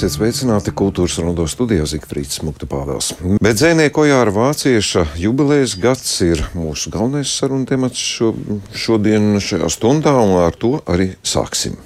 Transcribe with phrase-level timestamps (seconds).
[0.00, 3.10] Esiet sveicināti kultūras rondo studijā Zikfrīds Smukta Pāvels.
[3.44, 8.30] Bet dzēnieko Jāra Vācieša jubilejas gads ir mūsu galvenais sarunu temats šo,
[8.72, 11.76] šodien šajā stundā, un ar to arī sāksim.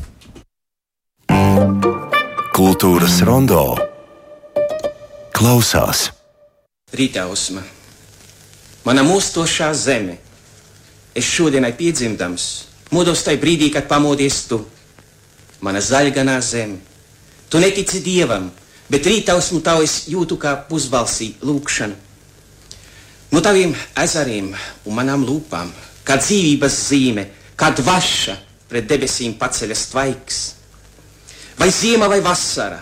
[2.55, 3.65] Kultūras rondo
[5.35, 6.07] klausās.
[6.95, 7.67] Rītausma,
[8.87, 10.21] mana mūstošā zeme,
[11.19, 12.49] es šodienai piedzimdams,
[12.95, 14.63] modos tajā brīdī, kad pamodies tu,
[15.67, 16.94] mana zaļganā zeme.
[17.51, 18.49] Tu netici dievam,
[18.91, 21.97] bet rītausmu tavu es jūtu kā pusbalsī lūkšanu.
[23.35, 24.53] No taviem ezeriem
[24.87, 25.73] un manām lūpām,
[26.07, 27.25] kā dzīvības zīme,
[27.59, 28.37] kā dvaša
[28.71, 30.43] pret debesīm paceļas tvaiks.
[31.59, 32.81] Vai ziema vai vasara,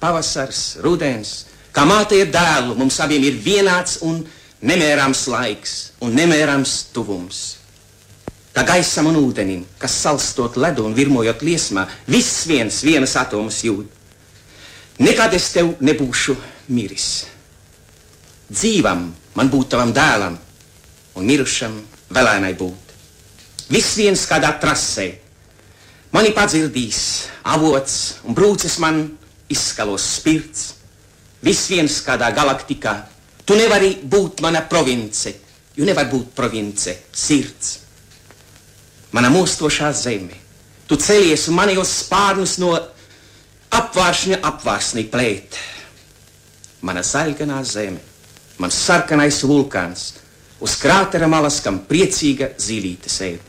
[0.00, 1.32] pavasars, rudens,
[1.74, 4.22] kā māte ir dēlu, mums abiem ir vienāds un
[4.62, 7.40] nemērāms laiks un nemērāms tuvums.
[8.60, 13.86] Kā gaisam un ūdenim, kas salstot ledu un virmojot liesmā, viss viens, vienas atomas jūt.
[15.00, 16.34] Nekad es tev nebūšu
[16.76, 17.06] miris.
[18.52, 19.06] Dzīvam
[19.40, 20.36] man būt tavam dēlam,
[21.16, 21.80] un mirušam
[22.12, 22.94] vēlēnai būt.
[23.72, 25.08] Viss viens kādā trasē,
[26.12, 27.02] mani padzirdīs
[27.56, 29.06] avots un brūces man
[29.48, 30.74] izskalos spirts.
[31.40, 32.98] Viss viens kādā galaktikā,
[33.40, 35.38] tu nevari būt mana province,
[35.72, 37.78] jo nevar būt province sirds
[39.12, 40.38] mana mūstošā zeme.
[40.86, 42.72] Tu celies un manījos spārnus no
[43.70, 45.58] apvāršņa apvārsnī plēt.
[46.82, 48.00] Mana zaļganā zeme,
[48.58, 50.14] mans sarkanais vulkāns,
[50.60, 53.46] uz krātera malas, kam priecīga zīlīte sēž.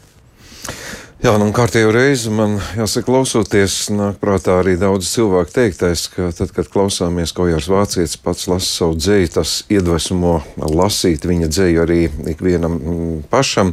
[1.22, 6.50] Jā, nu, kārtējo reizi man jāsaka, klausoties, nāk prātā arī daudz cilvēku teiktais, ka tad,
[6.56, 12.00] kad klausāmies, ko Jārs Vācietis pats lasa savu dzēju, tas iedvesmo lasīt viņa dzēju arī
[12.34, 13.70] ikvienam mm, pašam.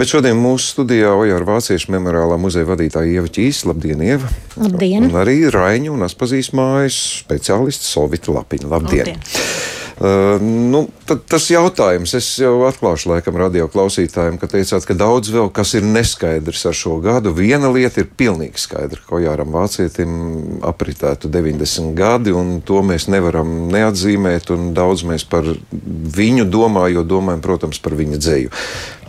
[0.00, 3.60] Bet šodien mūsu studijā Ojāra Vācieša memoriālā muzeja vadītāja Ieva Čīs.
[3.68, 4.32] Labdien, Ieva!
[4.56, 5.10] Labdien!
[5.10, 6.96] Un arī Raiņu un Aspazīs mājas
[7.26, 8.72] speciālists Sovita Lapiņa.
[8.72, 9.12] Labdien!
[9.12, 9.79] Labdien.
[10.00, 10.86] Uh, nu,
[11.28, 15.84] tas jautājums, es jau atklāšu laikam radio klausītājiem, ka teicāt, ka daudz vēl kas ir
[15.84, 17.34] neskaidrs ar šo gadu.
[17.36, 20.16] Viena lieta ir pilnīgi skaidra, ko Jāram Vācietim
[20.64, 25.52] apritētu 90 gadi, un to mēs nevaram neatzīmēt, un daudz mēs par
[26.16, 28.56] viņu domājam, jo domājam, protams, par viņa dzēju.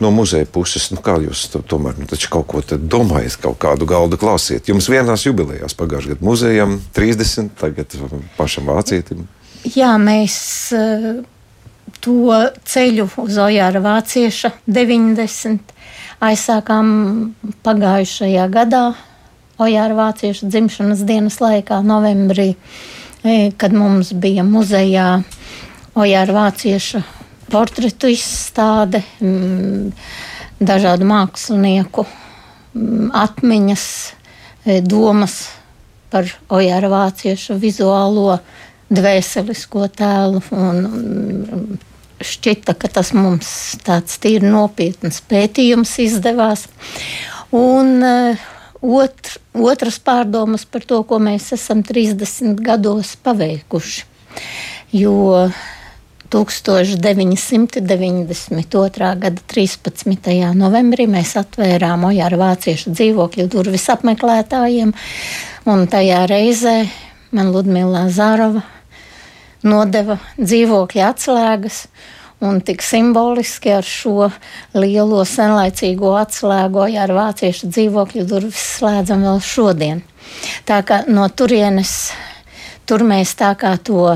[0.03, 4.19] No muzeja puses, nu kā jūs to, tomēr nu, kaut ko domājat, kaut kādu galdu
[4.19, 4.67] klāsiet?
[4.67, 7.95] Jums vienās jubilejās pagājušajā gadā muzejam 30, tagad
[8.35, 9.29] pašam Vācietim.
[9.61, 10.35] Jā, mēs
[10.73, 11.19] uh,
[12.01, 15.75] to ceļu uz Ojāra Vācieša 90
[16.21, 16.87] aizsākām
[17.65, 18.83] pagājušajā gadā,
[19.61, 22.55] Ojāra Vācieša dzimšanas dienas laikā, novembrī,
[23.21, 25.07] e, kad mums bija muzejā
[25.93, 27.03] Ojāra Vācieša
[27.51, 29.91] portretu izstāde, m,
[30.57, 33.85] dažādu mākslinieku m, atmiņas,
[34.65, 35.43] e, domas
[36.09, 38.39] par Ojāra Vācieša vizuālo
[38.91, 40.43] dvēselisko tēlu.
[40.51, 41.79] Un,
[42.21, 43.49] šķita, ka tas mums
[43.85, 46.67] tāds tīri nopietns pētījums izdevās.
[47.55, 48.43] Un uh,
[48.81, 54.05] otr, otras pārdomas par to, ko mēs esam 30 gados paveikuši.
[54.95, 55.49] Jo
[56.31, 59.15] 1992.
[59.19, 60.55] gada 13.
[60.55, 64.93] novembrī mēs atvērām Ojāra vāciešu dzīvokļu durvis apmeklētājiem,
[65.67, 66.87] un tajā reizē
[67.35, 68.63] man Ludmila Zārova
[69.67, 71.85] nodeva dzīvokļa atslēgas.
[72.41, 74.31] Un tik simboliski ar šo
[74.73, 80.01] lielo senlaicīgo atslēgu ar vāciešu dzīvokļu durvis slēdzam vēl šodien.
[80.65, 82.11] Tā kā no turienes,
[82.89, 84.15] tur mēs tā kā to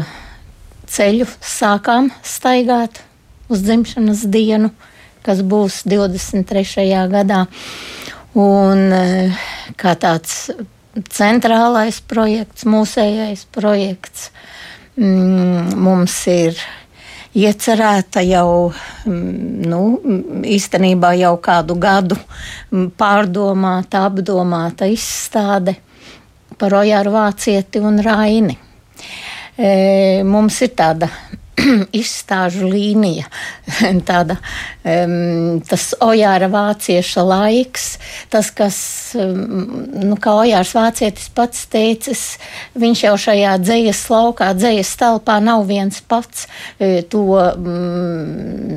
[0.90, 3.04] ceļu sākām staigāt
[3.50, 4.72] uz dzimšanas dienu,
[5.26, 6.90] kas būs 23.
[7.12, 7.46] gadā.
[8.36, 9.46] Un eh,
[9.80, 10.50] kā tāds
[11.14, 14.56] centrālais projekts, mūsējais projekts, mm,
[14.98, 16.60] mums ir
[17.36, 18.72] iecerēta jau
[19.06, 19.82] mm, nu,
[20.48, 25.76] īstenībā jau kādu gadu mm, pārdomāta, apdomāta izstāde
[26.56, 28.56] par Ojāru Vācieti un Raini.
[29.56, 31.10] E, mums ir tāda
[32.02, 33.26] izstāžu līnija,
[34.10, 34.36] tāda,
[34.84, 37.98] um, tas Ojāra vācieša laiks,
[38.34, 38.78] tas, kas,
[39.20, 39.36] um,
[39.96, 42.22] nu, kā Ojārs vācietis pats teicis,
[42.76, 46.48] viņš jau šajā dzējas laukā, dzējas telpā nav viens pats
[46.80, 48.26] e, to um,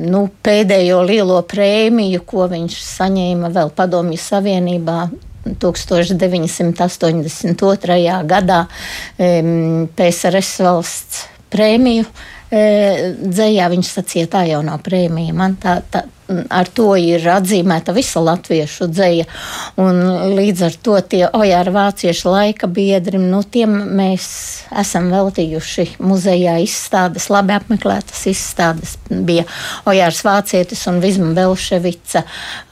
[0.09, 4.99] nu, pēdējo lielo prēmiju, ko viņš saņēma vēl Padomju Savienībā
[5.49, 8.23] 1982.
[8.27, 8.67] gadā
[9.17, 12.05] PSRS valsts prēmiju
[12.49, 15.35] dzējā viņš sacīja, tā jau nav prēmija.
[15.37, 19.25] Man tā, tā, ar to ir atzīmēta visa latviešu dzēja.
[19.81, 20.01] Un
[20.37, 24.27] līdz ar to tie ojāra vāciešu laika biedri, nu, tiem mēs
[24.81, 28.95] esam veltījuši muzejā izstādes, labi apmeklētas izstādes.
[29.09, 29.45] Bija
[29.89, 32.23] Ojārs Vācietis un Vizma Belševica,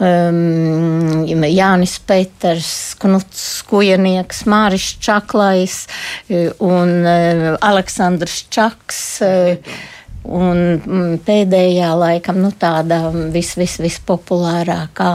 [0.03, 2.71] um, Jānis Peters,
[3.01, 9.06] Knuts Kujenieks, Māris Čaklais uh, un uh, Aleksandrs Čaks.
[9.25, 9.95] Uh,
[10.27, 13.00] Un mm, pēdējā laikam nu, tāda
[13.31, 15.12] vis, vis, vispopulārākā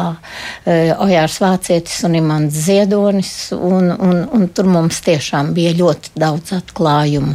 [0.64, 6.54] e, Ojārs Vācietis un Imants Ziedonis, un, un, un tur mums tiešām bija ļoti daudz
[6.56, 7.34] atklājumu.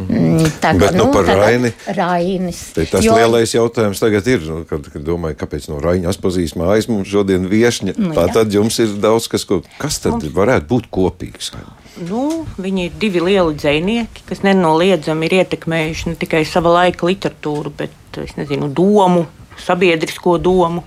[0.00, 0.50] Mm.
[0.58, 1.70] Tā kā, Bet, nu, nu, par Raini.
[1.94, 2.64] Rainis.
[2.74, 6.90] Tas jo, lielais jautājums tagad ir, nu, kad, kad domāju, kāpēc no Raina atpazīst mājas
[6.90, 7.94] mums šodien viešņa.
[8.00, 10.34] Nu, tā tad jums ir daudz, kas, ko, kas tad mums...
[10.34, 11.54] varētu būt kopīgs.
[11.94, 17.72] Nu, viņi ir divi lieli dzinieki, kas nenoliedzami ir ietekmējuši ne tikai sava laika literatūru,
[17.78, 19.26] bet nezinu, domu,
[19.60, 20.84] sabiedrisko domu.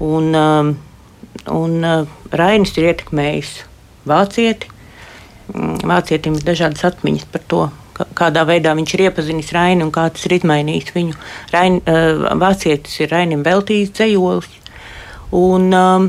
[0.00, 0.72] Un, um,
[1.52, 3.52] un uh, Rainis ir ietekmējis
[4.08, 4.70] vācieti.
[5.50, 7.64] Mm, vācietim ir dažādas atmiņas par to,
[8.16, 11.18] kādā veidā viņš ir iepazinis Raini un kā tas ir izmainījis viņu.
[11.52, 14.56] Rain, uh, vācietis ir Rainim veltījis dzējolis.
[15.36, 16.08] Un, um,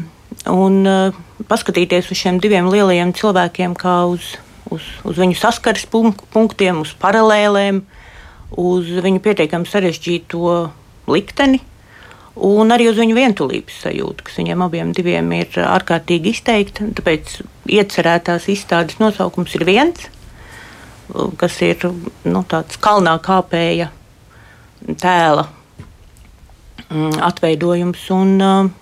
[0.50, 4.36] un uh, paskatīties uz šiem diviem lielajiem cilvēkiem kā uz,
[4.72, 7.84] uz, uz viņu saskares punktiem, uz paralēlēm,
[8.60, 10.56] uz viņu pietiekami sarežģīto
[11.12, 11.62] likteni.
[12.42, 14.94] Un arī uz viņu vientulības sajūtu, kas viņiem abiem
[15.36, 16.88] ir ārkārtīgi izteikta.
[16.96, 20.06] Tāpēc iecerētās izstādes nosaukums ir viens,
[21.38, 21.84] kas ir
[22.24, 23.90] nu, tāds kalnā kāpēja
[25.04, 25.50] tēla
[26.88, 28.08] mm, atveidojums.
[28.16, 28.78] Un, uh,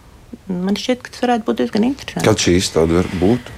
[0.49, 2.25] Man šķiet, ka tas varētu būt diezgan interesanti.
[2.25, 3.51] Kad šī izstāde var būt?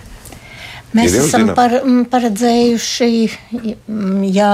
[0.91, 1.77] Mēs esam par,
[2.11, 3.11] paredzējuši,
[4.35, 4.51] ja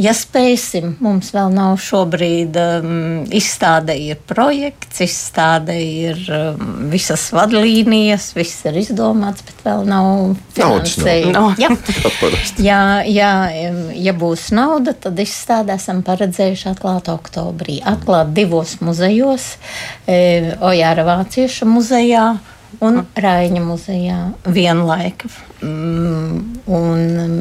[0.00, 2.92] Ja spēsim, mums vēl nav šobrīd um,
[3.28, 11.32] izstāde, ir projekts, izstāde ir um, visas vadlīnijas, viss ir izdomāts, bet vēl nav finansējuma.
[11.36, 11.50] No.
[11.60, 11.68] Ja.
[12.56, 13.32] ja, ja,
[13.92, 17.82] ja būs nauda, tad izstāde esam paredzējuši atklāt oktobrī.
[17.84, 19.58] Atklāt divos muzejos,
[20.08, 22.24] e, Ojāra Vācieša muzejā
[22.80, 24.18] un Raiņa muzejā
[24.48, 25.28] vienlaika.
[25.60, 27.38] Mm, un, um,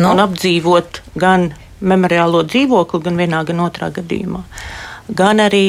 [0.00, 0.10] no.
[0.16, 1.50] un apdzīvot gan
[1.80, 4.42] memoriālo dzīvokli gan vienā, gan otrā gadījumā,
[5.16, 5.66] gan arī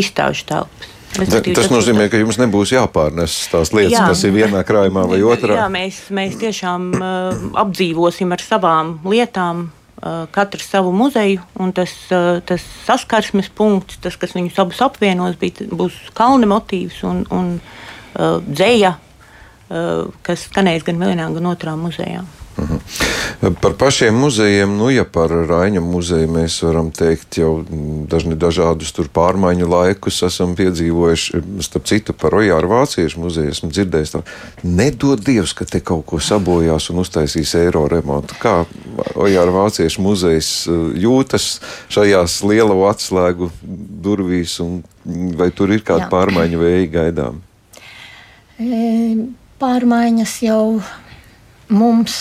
[0.00, 0.96] izstāžu telpas.
[1.10, 5.18] Tas, tas nozīmē, ka jums nebūs jāpārnes tās lietas, jā, kas ir vienā krājumā vai
[5.26, 5.56] otrā.
[5.58, 11.96] Jā, mēs, mēs tiešām uh, apdzīvosim ar savām lietām, uh, katrs savu muzeju, un tas,
[12.14, 17.56] uh, tas saskarsmes punkts, tas, kas viņus abus apvienos, bija, būs kalna motīvs un, un
[17.58, 22.22] uh, dzēja, uh, kas skanēs gan vienā, gan otrā muzejā.
[22.60, 23.54] Mhm.
[23.60, 27.62] Par pašiem muzejiem, nu, ja par Raņa muzeju mēs varam teikt, jau
[28.10, 31.40] dažni dažādus tur pārmaiņu laikus esam piedzīvojuši.
[31.64, 34.20] Starp citu, par Ojāru Vāciešu muzeju esmu dzirdējis, tā
[34.66, 38.36] nedod Dievs, ka te kaut ko sabojās un uztaisīs eiro remontu.
[38.42, 38.66] Kā
[39.14, 41.48] Ojāru Vāciešu muzejs uh, jūtas
[41.88, 43.48] šajās lielo atslēgu
[44.04, 44.82] durvīs, un
[45.38, 46.10] vai tur ir kāda Jā.
[46.12, 47.40] pārmaiņu vēja gaidām?
[49.60, 50.64] Pārmaiņas jau
[51.72, 52.20] mums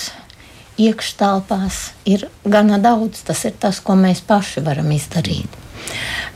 [0.79, 3.23] iekštelpās ir gana daudz.
[3.27, 5.59] Tas ir tas, ko mēs paši varam izdarīt.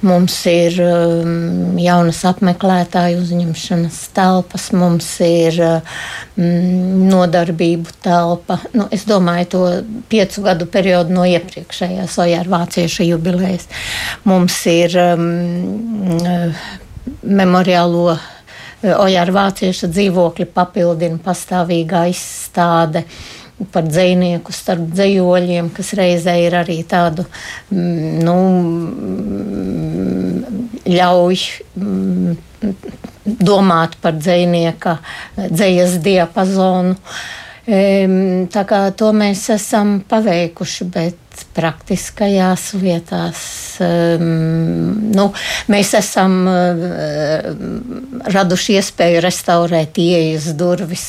[0.04, 8.58] Mums ir um, jaunas apmeklētāju uzņemšanas telpas, mums ir um, nodarbību telpa.
[8.76, 9.64] Nu, es domāju, to
[10.12, 13.70] piecu gadu periodu no iepriekšējās Ojāra Vācieša jubilejas.
[14.28, 15.30] Mums ir um,
[17.24, 18.18] memoriālo
[18.84, 23.06] Ojāra Vācieša dzīvokļi papildina pastāvīgā izstāde.
[23.08, 27.26] Uh, par dzinieku starp dzējoļiem, kas reizē ir arī tādu
[27.72, 28.38] mm, nu,
[30.90, 31.46] ļauj
[31.78, 32.36] mm,
[33.24, 34.98] domāt par dzinieka
[35.38, 36.98] dzējas diapazonu.
[37.64, 43.46] Tā kā to mēs esam paveikuši, bet praktiskajās lietās.
[43.82, 45.26] Um, nu,
[45.72, 47.48] mēs esam uh,
[48.34, 51.08] raduši iespēju restaurēt ieejas durvis,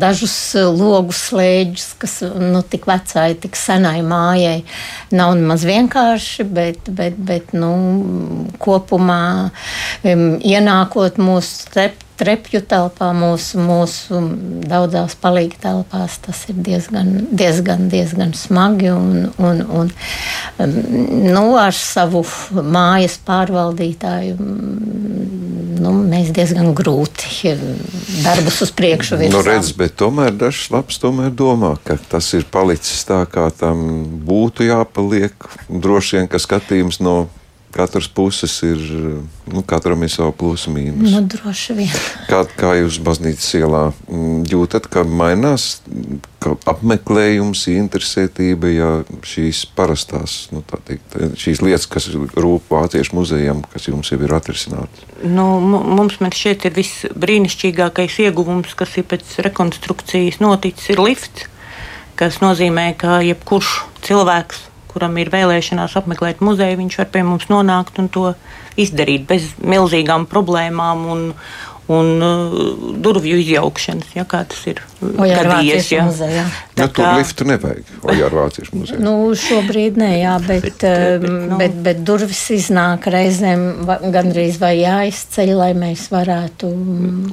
[0.00, 4.60] dažus logu slēdžus, kas nu, tik vecai, tik senai mājai
[5.14, 7.72] nav nemaz vienkārši, bet, bet, bet nu,
[8.62, 14.20] kopumā um, ienākot mūsu step trepju telpā, mūsu, mūsu
[14.68, 18.90] daudzās palīga telpās, tas ir diezgan, diezgan, diezgan smagi.
[18.92, 19.92] Un, un, un,
[20.60, 20.76] um,
[21.24, 24.36] nu, ar savu mājas pārvaldītāju
[25.80, 27.54] nu, mēs diezgan grūti
[28.24, 29.38] darbus uz priekšu virzām.
[29.38, 34.68] Nu, redz, tomēr dažs labs tomēr domā, ka tas ir palicis tā, kā tam būtu
[34.68, 35.50] jāpaliek.
[35.70, 37.16] Droši vien, ka skatījums no
[37.74, 38.80] katras puses ir,
[39.50, 41.14] nu, katram ir savu plusu mīnus.
[41.14, 41.94] Nu, droši vien.
[42.30, 45.72] Kā, kā jūs baznīcas ielā mm, jūtat, ka mainās
[46.40, 48.88] ka apmeklējums, interesētība, ja
[49.26, 55.04] šīs parastās, nu, teikt, šīs lietas, kas rūp vāciešu muzejam, kas jums jau ir atrisinātas?
[55.20, 61.46] Nu, mums šķiet, ir viss brīnišķīgākais ieguvums, kas ir pēc rekonstrukcijas noticis, ir lifts,
[62.20, 68.00] kas nozīmē, ka jebkurš cilvēks kuram ir vēlēšanās apmeklēt muzeju, viņš var pie mums nonākt
[68.02, 68.32] un to
[68.80, 71.24] izdarīt bez milzīgām problēmām un,
[71.90, 72.54] un uh,
[73.02, 75.88] durvju izjaukšanas, ja kā tas ir gadījies.
[75.90, 76.04] Ja.
[76.06, 76.44] Muzejā.
[76.76, 77.00] Tā nu, kā...
[77.00, 79.00] Tur liftu nevajag, Ojāra Vāciešu muzejā.
[79.02, 81.58] Nu, šobrīd nē, jā, bet, bet, bet, um, nu...
[81.60, 86.70] bet, bet durvis iznāk reizēm gandrīz vai jāizceļ, lai mēs varētu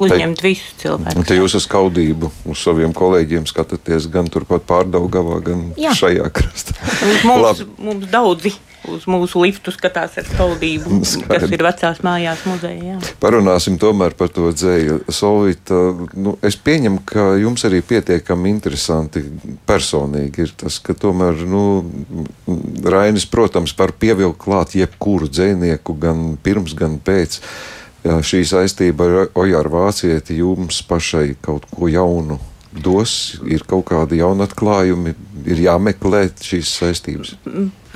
[0.02, 1.28] uzņemt visus cilvēkus.
[1.30, 5.94] Te jūs uz kaudību, uz saviem kolēģiem skatāties gan turpat pārdaugavā, gan jā.
[5.98, 6.78] šajā krastā.
[7.30, 8.56] mums, mums daudzi
[8.94, 11.28] uz mūsu liftu skatās ar skaudību, Skaidri.
[11.30, 12.98] kas ir vecās mājās muzejā.
[13.24, 15.00] Parunāsim tomēr par to dzēju.
[15.14, 15.80] Solvita,
[16.18, 19.24] nu, es pieņemu, ka jums arī pietiekami interesanti
[19.70, 21.64] personīgi ir tas, ka tomēr, nu,
[22.88, 27.42] Rainis, protams, var pievilkt klāt jebkuru dzēnieku gan pirms, gan pēc.
[28.08, 32.38] Jā, šī saistība ar Ojāru Vācieti jums pašai kaut ko jaunu
[32.84, 33.12] dos,
[33.48, 35.14] ir kaut kādi jauni atklājumi,
[35.48, 37.36] ir jāmeklē šīs saistības?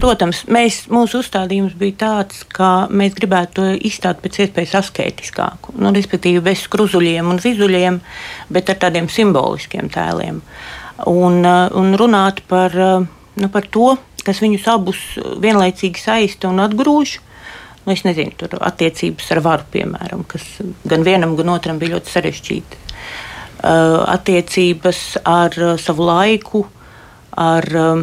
[0.01, 5.91] Protams, mēs, mūsu uzstādījums bija tāds, ka mēs gribētu to izstāt pēc iespējas asketiskāku, nu,
[5.95, 7.99] respektīvi bez skruzuļiem un vizuļiem,
[8.49, 10.41] bet ar tādiem simboliskiem tēliem.
[11.09, 13.95] Un, un runāt par, nu, par to,
[14.25, 15.01] kas viņus abus
[15.41, 17.17] vienlaicīgi saista un atgrūž.
[17.81, 20.45] Nu, es nezinu, tur attiecības ar varu, piemēram, kas
[20.85, 22.90] gan vienam, gan otram bija ļoti sarežģītas.
[23.61, 26.63] Uh, attiecības ar uh, savu laiku,
[27.37, 27.99] ar, um,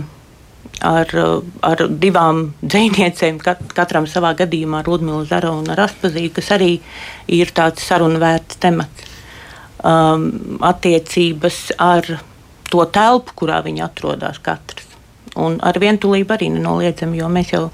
[0.87, 6.31] ar, uh, ar divām dziniecēm, kat, katram savā gadījumā, ar Ludmilu Zaru un ar Aspazīju,
[6.37, 6.71] kas arī
[7.35, 9.11] ir tāds sarunvērts temats.
[9.83, 12.07] Um, attiecības ar
[12.71, 14.87] to telpu, kurā viņi atrodas katrs.
[15.35, 17.65] Un ar vientulību arī nenoliedzami, jo mēs jau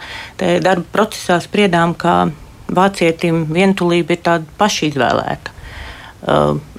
[0.40, 2.30] darba procesā spriedām, ka
[2.72, 5.53] vācietim vientulība ir tāda pašizvēlēta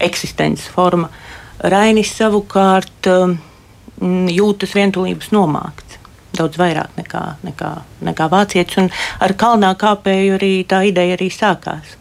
[0.02, 1.10] eksistences forma.
[1.64, 3.36] Rainis savukārt uh,
[4.32, 6.00] jūtas vientulības nomākts.
[6.36, 7.70] Daudz vairāk nekā, nekā,
[8.04, 8.80] nekā vācietis.
[8.82, 8.90] Un
[9.24, 11.96] ar kalnā kāpēju arī tā ideja arī sākās.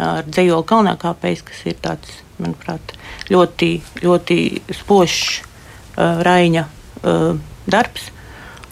[0.00, 2.94] Ar dzējoli kalnā kāpējs, kas ir tāds, manuprāt,
[3.30, 3.70] ļoti,
[4.02, 4.38] ļoti
[4.78, 7.34] spožs uh, Raina uh,
[7.68, 8.08] darbs,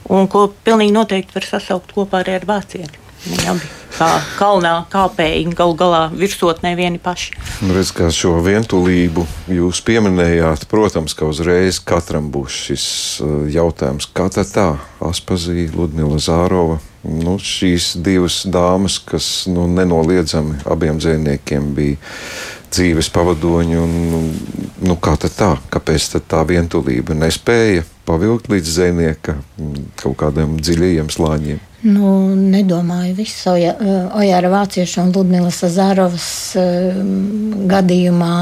[0.09, 3.06] un ko pilnīgi noteikti var sasaukt kopā arī ar vācieti.
[3.27, 7.37] Viņi abi kā kalnā kāpēji galu galā virsotnē vieni paši.
[7.65, 12.87] Nu, redz, kā šo vientulību jūs pieminējāt, protams, ka uzreiz katram būs šis
[13.25, 14.69] uh, jautājums, kā tā tā
[15.07, 16.81] Aspazīja, Ludmila Zārova.
[17.07, 22.01] Nu, šīs divas dāmas, kas nu, nenoliedzami abiem dzīvniekiem bija
[22.75, 23.93] dzīves pavadoņi, un
[24.83, 29.37] nu, kā tā, kāpēc tā vientulība nespēja pavilkt līdz zvejnieka
[30.01, 31.63] kaut kādiem dziļajiem slāņiem?
[31.87, 36.97] Nu, nedomāju, visu Ojāra Vācieša un Ludmilas Zārovas uh,
[37.71, 38.35] gadījumā.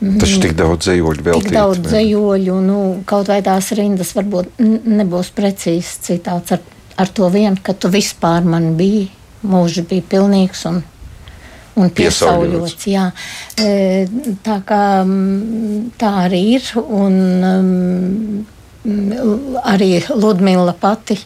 [0.00, 2.60] Tas ir tik daudz zemoļu, vēl tik daudz zemoļu.
[2.64, 2.78] Nu,
[3.08, 6.62] kaut vai tās rindas varbūt nebūs precīzs citāts ar,
[7.00, 9.10] ar to vienu, ka tu vispār man biji.
[9.40, 10.82] Mūžs bija pilnīgs un,
[11.80, 12.86] un piesauļots.
[12.92, 13.06] Jā.
[13.56, 14.80] Tā, kā,
[16.00, 16.72] tā arī ir.
[16.84, 17.20] Un,
[17.50, 21.18] um, arī Ludmila pati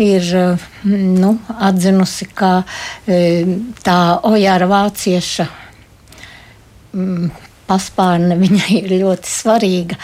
[0.00, 2.62] ir nu, atzinusi, ka
[3.06, 3.44] e,
[3.84, 5.46] tā Ojāra vācieša
[6.94, 7.28] mm,
[7.68, 9.98] paspārne viņai ir ļoti svarīga.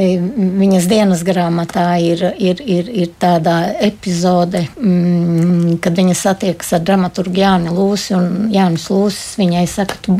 [0.00, 6.84] E, viņas dienas grāmatā ir, ir, ir, ir tāda epizode, mm, kad viņa satiekas ar
[6.88, 8.16] dramaturgu Jāni Lūsi.
[8.56, 10.18] Jānis Lūsis viņai saka, tu,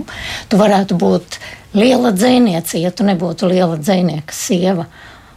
[0.53, 1.41] tu varētu būt
[1.77, 4.89] liela dzēniece, ja tu nebūtu liela dzēnieka sieva.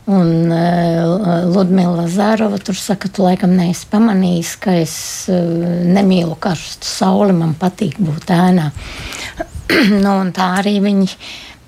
[0.10, 4.96] Un uh, Ludmila Zārova tur saka, tu laikam neesi pamanījis, ka es
[5.30, 5.38] uh,
[5.86, 8.72] nemīlu karstu sauli, man patīk būt ēnā.
[10.06, 11.10] nu, tā arī viņi.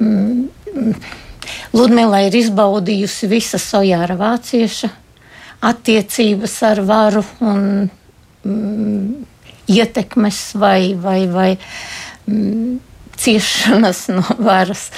[0.01, 0.95] Mm,
[1.75, 4.89] Ludmila ir izbaudījusi visas Sojāra vācieša
[5.69, 7.65] attiecības ar varu un
[8.43, 9.09] mm,
[9.69, 11.49] ietekmes vai, vai, vai
[12.25, 12.79] mm,
[13.21, 14.89] ciešanas no varas.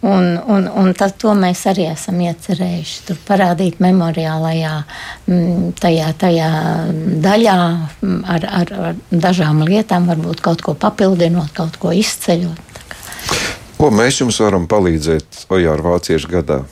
[0.00, 3.02] Un, un, un tad to mēs arī esam iecerējuši.
[3.08, 4.72] Tur parādīt memoriālajā
[5.28, 6.50] mm, tajā, tajā
[7.20, 7.58] daļā
[8.00, 12.80] mm, ar, ar, ar dažām lietām, varbūt kaut ko papildinot, kaut ko izceļot.
[13.80, 16.62] Ko mēs jums varam palīdzēt Ojāra Vāciešu gadā?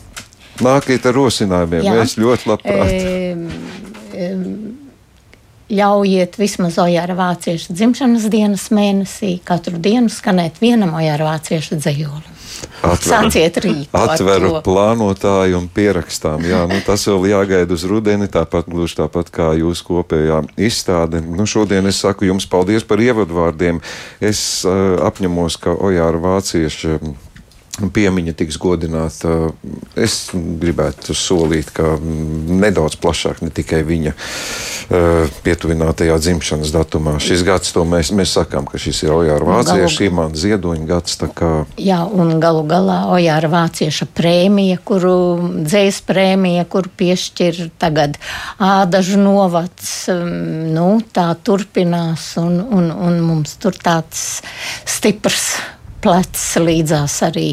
[0.64, 1.94] Nākiet ar rosinājumiem, Jā.
[2.00, 2.90] mēs ļoti labprāt.
[2.92, 3.36] E,
[4.12, 4.32] e,
[5.68, 12.36] ļaujiet vismaz Ojāra vāciešu dzimšanas dienas mēnesī katru dienu skanēt vienam Ojāra vāciešu dzējoli.
[12.82, 16.42] Atveru, Sāciet rīt ar atveru plānotāju un pierakstām.
[16.46, 21.22] Jā, nu, tas vēl jāgaida uz rudeni, tāpat gluži tāpat kā jūsu kopējā izstāde.
[21.22, 23.78] Nu, šodien es saku jums paldies par ievadvārdiem.
[24.18, 26.98] Es uh, apņemos, ka Ojāra vācieša
[27.94, 29.52] piemiņa tiks godināta.
[29.98, 37.16] Es gribētu solīt, ka nedaudz plašāk, ne tikai viņa uh, pietuvinātajā dzimšanas datumā.
[37.22, 41.18] Šis gads, to mēs, mēs sakām, ka šis ir Ojāra vācieša imanta ziedoņa gads.
[41.38, 45.14] kā Jā, un galu galā Ojāra vācieša prēmija, kuru
[45.62, 48.18] dzējas prēmija, kuru piešķir tagad
[48.58, 50.28] ādažu novads, um,
[50.74, 54.40] nu, tā turpinās, un, un, un mums tur tāds
[54.88, 55.50] stiprs
[56.04, 57.50] plecs līdzās arī.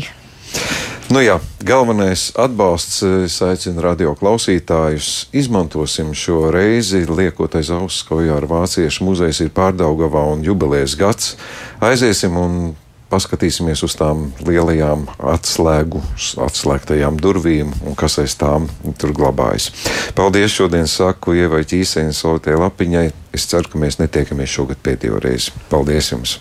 [1.05, 8.23] Nu jā, galvenais atbalsts, es aicinu radio klausītājus, izmantosim šo reizi, liekot aiz auss, ko
[8.25, 11.35] jau ar Vāciešu muzejs ir pārdaugavā un jubilejas gads.
[11.85, 12.57] Aiziesim un
[13.13, 16.01] paskatīsimies uz tām lielajām atslēgu,
[16.47, 18.65] atslēgtajām durvīm un kas aiz tām
[18.97, 19.69] tur glabājas.
[20.17, 23.05] Paldies šodien saku Ievai Ķīsēņai, Sovietai Lapiņai.
[23.35, 25.53] Es ceru, ka mēs netiekamies šogad pēdējo reizi.
[25.69, 26.39] Paldies jums!